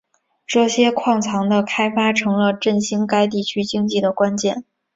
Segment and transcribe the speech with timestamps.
[0.47, 4.65] 这些矿藏的开发成了振兴该地区经济的关键。